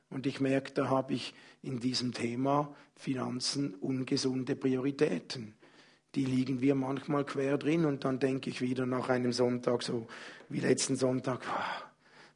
[0.08, 5.54] Und ich merke, da habe ich in diesem Thema Finanzen ungesunde Prioritäten.
[6.14, 10.06] Die liegen wir manchmal quer drin und dann denke ich wieder nach einem Sonntag, so
[10.48, 11.42] wie letzten Sonntag,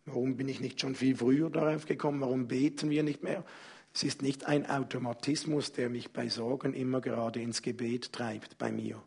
[0.04, 3.44] warum bin ich nicht schon viel früher darauf gekommen, warum beten wir nicht mehr?
[3.94, 8.70] Es ist nicht ein Automatismus, der mich bei Sorgen immer gerade ins Gebet treibt, bei
[8.70, 9.02] mir.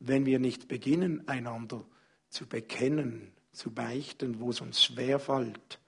[0.00, 1.84] Wenn wir nicht beginnen, einander
[2.28, 5.78] zu bekennen, zu beichten, wo es uns schwer fällt,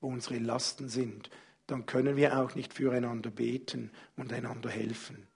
[0.00, 1.30] wo unsere Lasten sind,
[1.66, 5.26] dann können wir auch nicht füreinander beten und einander helfen.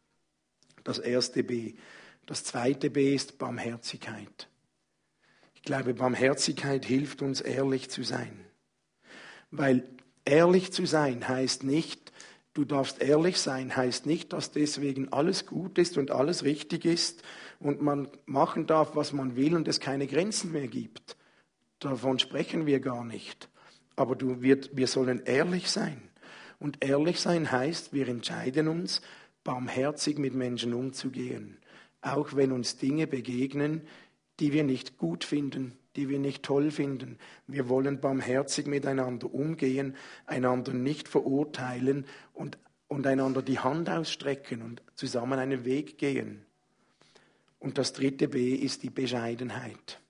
[0.85, 1.75] Das erste B.
[2.27, 4.49] Das zweite B ist Barmherzigkeit.
[5.55, 8.45] Ich glaube, Barmherzigkeit hilft uns, ehrlich zu sein.
[9.51, 9.89] Weil
[10.25, 12.13] ehrlich zu sein heißt nicht,
[12.53, 17.23] du darfst ehrlich sein, heißt nicht, dass deswegen alles gut ist und alles richtig ist
[17.59, 21.17] und man machen darf, was man will und es keine Grenzen mehr gibt.
[21.79, 23.49] Davon sprechen wir gar nicht.
[23.97, 26.01] Aber du, wir, wir sollen ehrlich sein.
[26.59, 29.03] Und ehrlich sein heißt, wir entscheiden uns,
[29.45, 31.59] barmherzig mit Menschen umzugehen.
[32.01, 33.83] Auch wenn uns Dinge begegnen,
[34.41, 37.19] die wir nicht gut finden, die wir nicht toll finden.
[37.47, 44.83] Wir wollen barmherzig miteinander umgehen, einander nicht verurteilen und, und einander die Hand ausstrecken und
[44.95, 46.45] zusammen einen Weg gehen.
[47.59, 50.01] Und das dritte B ist die Bescheidenheit.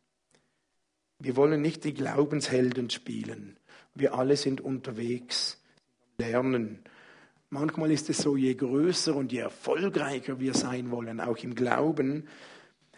[1.19, 3.57] Wir wollen nicht die Glaubenshelden spielen.
[3.95, 5.63] Wir alle sind unterwegs,
[6.19, 6.81] lernen.
[7.49, 12.29] Manchmal ist es so, je größer und je erfolgreicher wir sein wollen, auch im Glauben,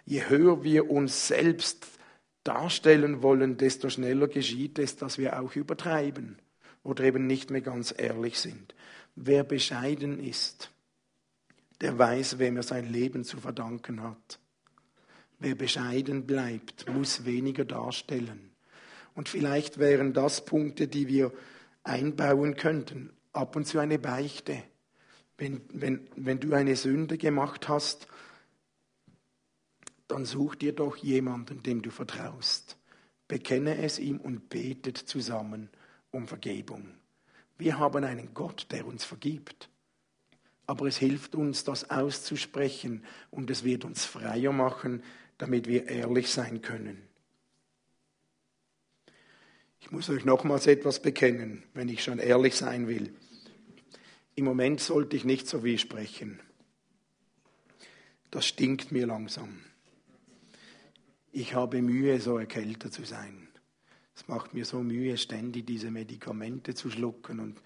[0.04, 1.86] je höher wir uns selbst
[2.42, 6.38] darstellen wollen, desto schneller geschieht es, dass wir auch übertreiben
[6.82, 8.74] oder eben nicht mehr ganz ehrlich sind.
[9.14, 10.70] Wer bescheiden ist,
[11.80, 14.40] der weiß, wem er sein Leben zu verdanken hat.
[15.38, 18.50] Wer bescheiden bleibt, muss weniger darstellen.
[19.14, 21.32] Und vielleicht wären das Punkte, die wir
[21.84, 23.12] einbauen könnten.
[23.32, 24.62] Ab und zu eine Beichte.
[25.36, 28.08] Wenn, wenn, wenn du eine Sünde gemacht hast,
[30.08, 32.76] dann such dir doch jemanden, dem du vertraust.
[33.28, 35.68] Bekenne es ihm und betet zusammen
[36.10, 36.94] um Vergebung.
[37.58, 39.68] Wir haben einen Gott, der uns vergibt.
[40.68, 43.02] Aber es hilft uns, das auszusprechen
[43.32, 45.02] und es wird uns freier machen,
[45.36, 47.02] damit wir ehrlich sein können.
[49.80, 53.12] Ich muss euch nochmals etwas bekennen, wenn ich schon ehrlich sein will.
[54.36, 56.38] Im Moment sollte ich nicht so viel sprechen.
[58.30, 59.58] Das stinkt mir langsam
[61.32, 63.48] ich habe Mühe, so erkältet zu sein.
[64.14, 67.62] Es macht mir so Mühe, ständig diese Medikamente zu schlucken und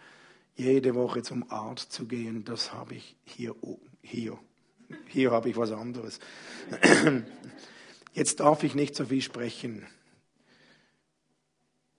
[0.55, 2.45] jede Woche zum Arzt zu gehen.
[2.45, 3.55] Das habe ich hier,
[4.03, 4.39] hier.
[5.07, 6.19] Hier habe ich was anderes.
[8.13, 9.87] Jetzt darf ich nicht so viel sprechen.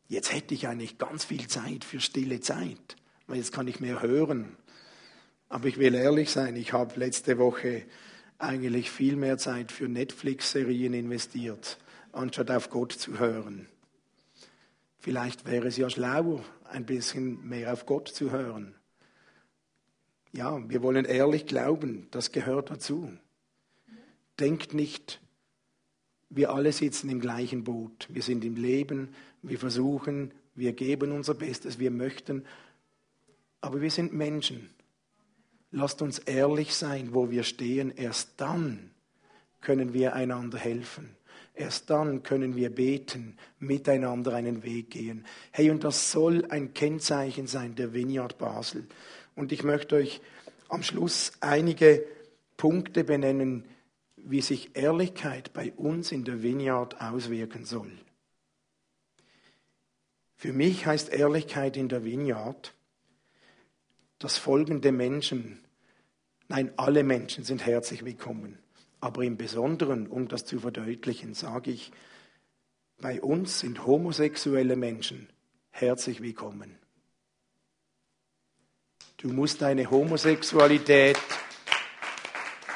[0.08, 4.02] Jetzt hätte ich eigentlich ganz viel Zeit für stille Zeit, weil jetzt kann ich mehr
[4.02, 4.58] hören.
[5.50, 7.84] Aber ich will ehrlich sein, ich habe letzte Woche
[8.38, 11.80] eigentlich viel mehr Zeit für Netflix-Serien investiert,
[12.12, 13.68] anstatt auf Gott zu hören.
[15.04, 18.74] Vielleicht wäre es ja schlauer, ein bisschen mehr auf Gott zu hören.
[20.32, 23.12] Ja, wir wollen ehrlich glauben, das gehört dazu.
[24.40, 25.20] Denkt nicht,
[26.30, 28.08] wir alle sitzen im gleichen Boot.
[28.12, 29.10] Wir sind im Leben,
[29.42, 32.46] wir versuchen, wir geben unser Bestes, wir möchten,
[33.60, 34.70] aber wir sind Menschen.
[35.70, 37.92] Lasst uns ehrlich sein, wo wir stehen.
[37.92, 38.92] Erst dann
[39.60, 41.18] können wir einander helfen.
[41.54, 45.26] Erst dann können wir beten, miteinander einen Weg gehen.
[45.52, 48.88] Hey, und das soll ein Kennzeichen sein der Vineyard Basel.
[49.36, 50.22] Und ich möchte euch
[50.70, 52.06] am Schluss einige
[52.58, 53.66] Punkte benennen,
[54.16, 57.92] wie sich Ehrlichkeit bei uns in der Vineyard auswirken soll.
[60.36, 62.74] Für mich heißt Ehrlichkeit in der Vineyard,
[64.18, 65.64] dass folgende Menschen,
[66.48, 68.58] nein, alle Menschen sind herzlich willkommen,
[69.04, 71.92] aber im Besonderen, um das zu verdeutlichen, sage ich,
[73.02, 75.28] bei uns sind homosexuelle Menschen
[75.72, 76.78] herzlich willkommen.
[79.18, 81.20] Du musst deine Homosexualität,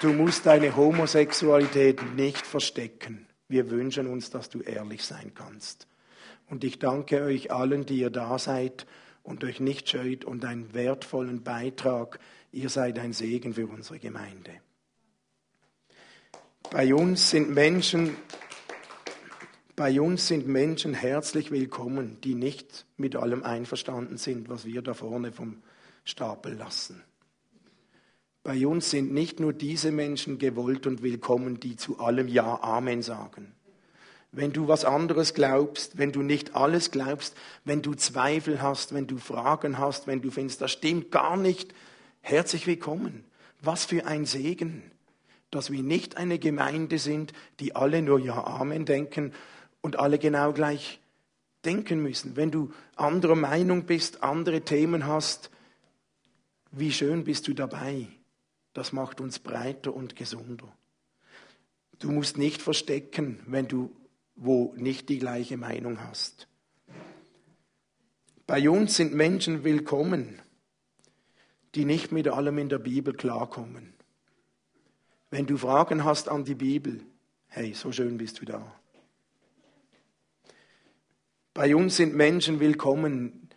[0.02, 3.26] du musst deine Homosexualität nicht verstecken.
[3.48, 5.88] Wir wünschen uns, dass du ehrlich sein kannst.
[6.50, 8.86] Und ich danke euch allen, die ihr da seid
[9.24, 12.20] und euch nicht scheut und einen wertvollen Beitrag.
[12.52, 14.52] Ihr seid ein Segen für unsere Gemeinde.
[16.72, 18.18] Bei uns sind Menschen,
[19.78, 24.94] bei uns sind Menschen herzlich willkommen, die nicht mit allem einverstanden sind, was wir da
[24.94, 25.62] vorne vom
[26.04, 27.02] Stapel lassen.
[28.44, 33.02] Bei uns sind nicht nur diese Menschen gewollt und willkommen, die zu allem Ja, Amen
[33.02, 33.54] sagen.
[34.34, 39.08] Wenn du was anderes glaubst, wenn du nicht alles glaubst, wenn du Zweifel hast, wenn
[39.08, 41.74] du Fragen hast, wenn du findest, das stimmt gar nicht,
[42.20, 43.24] herzlich willkommen.
[43.62, 44.92] Was für ein Segen,
[45.52, 49.34] dass wir nicht eine Gemeinde sind, die alle nur Ja, Amen denken
[49.82, 51.00] und alle genau gleich
[51.66, 52.36] denken müssen.
[52.36, 55.50] Wenn du anderer Meinung bist, andere Themen hast,
[56.72, 58.08] wie schön bist du dabei.
[58.74, 60.72] Das macht uns breiter und gesunder.
[62.00, 63.92] Du musst nicht verstecken, wenn du
[64.38, 66.48] wo nicht die gleiche Meinung hast.
[68.46, 70.42] Bei uns sind Menschen willkommen,
[71.76, 73.97] die nicht mit allem in der Bibel klarkommen.
[75.30, 77.02] Wenn du Fragen hast an die Bibel,
[77.48, 78.74] hey, so schön bist du da.
[81.54, 83.50] Bei uns sind Menschen willkommen,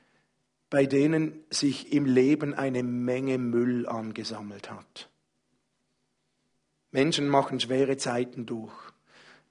[0.68, 5.10] bei denen sich im Leben eine Menge Müll angesammelt hat.
[6.90, 8.72] Menschen machen schwere Zeiten durch.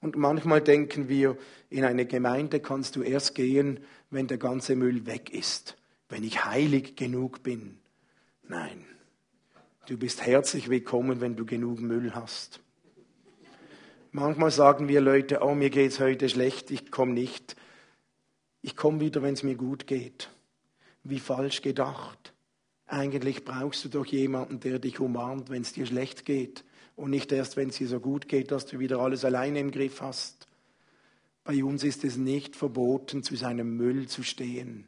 [0.00, 3.80] Und manchmal denken wir, in eine Gemeinde kannst du erst gehen,
[4.10, 5.76] wenn der ganze Müll weg ist,
[6.08, 7.78] wenn ich heilig genug bin.
[8.42, 8.84] Nein,
[9.86, 12.60] du bist herzlich willkommen, wenn du genug Müll hast.
[14.12, 17.56] Manchmal sagen wir Leute, oh, mir geht's heute schlecht, ich komme nicht.
[18.62, 20.30] Ich komme wieder, wenn es mir gut geht
[21.04, 22.32] wie falsch gedacht.
[22.86, 26.64] Eigentlich brauchst du doch jemanden, der dich umarmt, wenn es dir schlecht geht
[26.96, 29.70] und nicht erst, wenn es dir so gut geht, dass du wieder alles alleine im
[29.70, 30.48] Griff hast.
[31.44, 34.86] Bei uns ist es nicht verboten, zu seinem Müll zu stehen.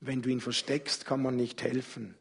[0.00, 2.14] Wenn du ihn versteckst, kann man nicht helfen.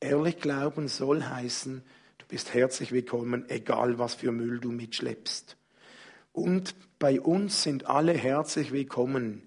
[0.00, 1.82] Ehrlich glauben soll heißen,
[2.18, 5.56] du bist herzlich willkommen, egal was für Müll du mitschleppst.
[6.32, 9.42] Und bei uns sind alle herzlich willkommen,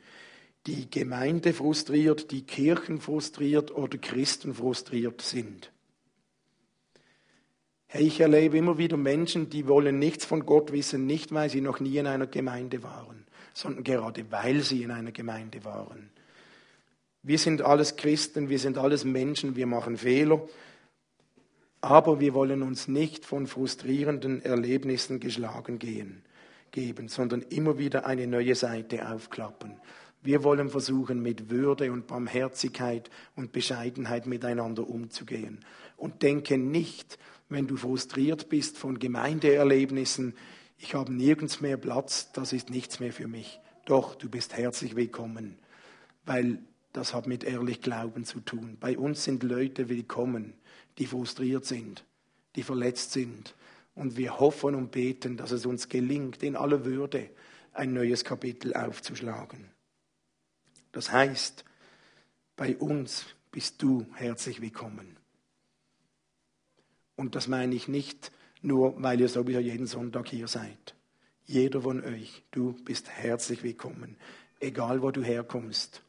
[0.67, 5.71] die Gemeinde frustriert, die Kirchen frustriert oder Christen frustriert sind.
[7.87, 11.61] Hey, ich erlebe immer wieder Menschen, die wollen nichts von Gott wissen, nicht weil sie
[11.61, 16.09] noch nie in einer Gemeinde waren, sondern gerade weil sie in einer Gemeinde waren.
[17.23, 20.41] Wir sind alles Christen, wir sind alles Menschen, wir machen Fehler,
[21.79, 26.23] aber wir wollen uns nicht von frustrierenden Erlebnissen geschlagen gehen,
[26.71, 29.79] geben, sondern immer wieder eine neue Seite aufklappen.
[30.23, 35.65] Wir wollen versuchen, mit Würde und Barmherzigkeit und Bescheidenheit miteinander umzugehen.
[35.97, 37.19] Und denke nicht,
[37.49, 40.35] wenn du frustriert bist von Gemeindeerlebnissen,
[40.77, 43.59] ich habe nirgends mehr Platz, das ist nichts mehr für mich.
[43.85, 45.57] Doch, du bist herzlich willkommen,
[46.25, 46.59] weil
[46.93, 48.77] das hat mit ehrlich Glauben zu tun.
[48.79, 50.53] Bei uns sind Leute willkommen,
[50.97, 52.05] die frustriert sind,
[52.55, 53.55] die verletzt sind.
[53.93, 57.29] Und wir hoffen und beten, dass es uns gelingt, in aller Würde
[57.73, 59.69] ein neues Kapitel aufzuschlagen.
[60.91, 61.65] Das heißt,
[62.55, 65.17] bei uns bist du herzlich willkommen.
[67.15, 68.31] Und das meine ich nicht
[68.61, 70.95] nur, weil ihr sowieso jeden Sonntag hier seid.
[71.45, 74.17] Jeder von euch, du bist herzlich willkommen.
[74.59, 76.03] Egal, wo du herkommst,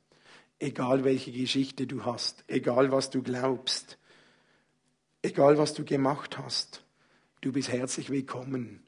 [0.62, 3.98] egal welche Geschichte du hast, egal was du glaubst.
[5.22, 6.84] egal was du gemacht hast,
[7.40, 8.82] du bist herzlich willkommen,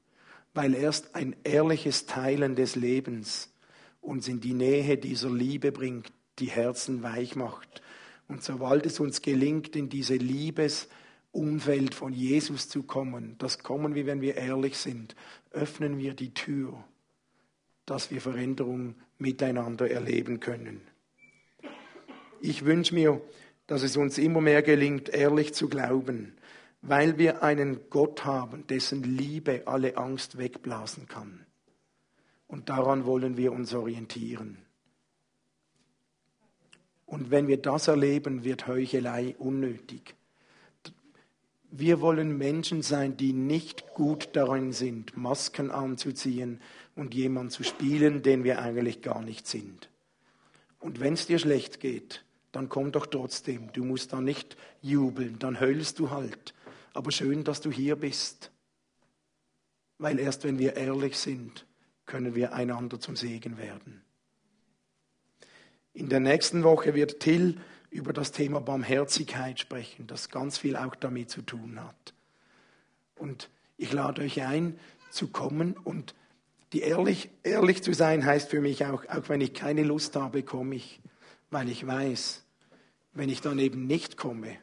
[0.52, 3.52] weil erst ein ehrliches Teilen des Lebens
[4.00, 7.82] uns in die Nähe dieser Liebe bringt, die Herzen weich macht.
[8.26, 14.06] Und sobald es uns gelingt, in diese Liebesumfeld von Jesus zu kommen, das kommen wir,
[14.06, 15.14] wenn wir ehrlich sind,
[15.52, 16.82] öffnen wir die Tür,
[17.86, 20.80] dass wir Veränderung miteinander erleben können.
[22.47, 23.22] Ich wünsche mir,
[23.66, 26.34] dass es uns immer mehr gelingt, ehrlich zu glauben,
[26.82, 31.47] weil wir einen Gott haben, dessen Liebe alle Angst wegblasen kann.
[32.47, 34.59] Und daran wollen wir uns orientieren.
[37.07, 40.14] Und wenn wir das erleben, wird Heuchelei unnötig.
[41.70, 46.61] Wir wollen Menschen sein, die nicht gut darin sind, Masken anzuziehen
[46.95, 49.88] und jemand zu spielen, den wir eigentlich gar nicht sind.
[50.78, 52.22] Und wenn es dir schlecht geht,
[52.55, 53.72] dann komm doch trotzdem.
[53.72, 56.55] Du musst da nicht jubeln, dann heulst du halt.
[56.92, 58.50] Aber schön, dass du hier bist.
[59.98, 61.66] Weil erst wenn wir ehrlich sind,
[62.07, 64.02] können wir einander zum Segen werden.
[65.92, 70.96] In der nächsten Woche wird Till über das Thema Barmherzigkeit sprechen, das ganz viel auch
[70.96, 72.14] damit zu tun hat.
[73.16, 74.78] Und ich lade euch ein,
[75.11, 76.14] zu kommen und
[76.72, 80.42] die ehrlich, ehrlich zu sein heißt für mich auch, auch wenn ich keine Lust habe,
[80.42, 81.00] komme ich,
[81.50, 82.43] weil ich weiß,
[83.14, 84.56] wenn ich dann eben nicht komme,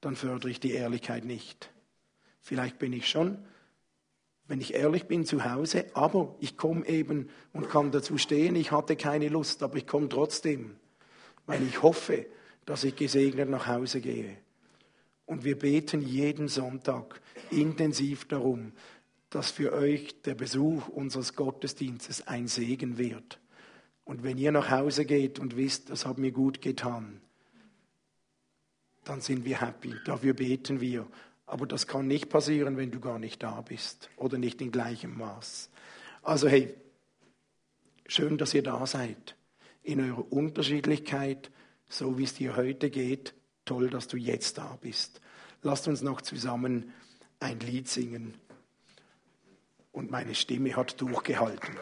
[0.00, 1.72] dann fördere ich die Ehrlichkeit nicht.
[2.40, 3.38] Vielleicht bin ich schon,
[4.46, 8.72] wenn ich ehrlich bin, zu Hause, aber ich komme eben und kann dazu stehen, ich
[8.72, 10.76] hatte keine Lust, aber ich komme trotzdem,
[11.46, 12.26] weil ich hoffe,
[12.64, 14.36] dass ich gesegnet nach Hause gehe.
[15.26, 17.20] Und wir beten jeden Sonntag
[17.50, 18.72] intensiv darum,
[19.28, 23.38] dass für euch der Besuch unseres Gottesdienstes ein Segen wird.
[24.04, 27.20] Und wenn ihr nach Hause geht und wisst, das hat mir gut getan,
[29.08, 29.94] dann sind wir happy.
[30.04, 31.06] Dafür beten wir.
[31.46, 35.16] Aber das kann nicht passieren, wenn du gar nicht da bist oder nicht in gleichem
[35.16, 35.70] Maß.
[36.22, 36.74] Also hey,
[38.06, 39.34] schön, dass ihr da seid.
[39.82, 41.50] In eurer Unterschiedlichkeit,
[41.88, 43.32] so wie es dir heute geht,
[43.64, 45.22] toll, dass du jetzt da bist.
[45.62, 46.92] Lasst uns noch zusammen
[47.40, 48.34] ein Lied singen.
[49.90, 51.74] Und meine Stimme hat durchgehalten.